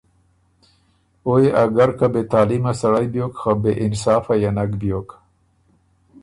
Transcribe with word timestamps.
او 1.25 1.33
يې 1.43 1.49
اګر 1.63 1.89
که 1.97 2.07
بې 2.13 2.21
تعلیمه 2.33 2.73
سړئ 2.81 3.05
بیوک 3.13 3.33
خه 3.41 3.51
بې 3.61 3.71
انصافه 3.83 4.33
يې 4.41 4.51
نک 4.55 4.71
بیوک۔ 4.81 5.09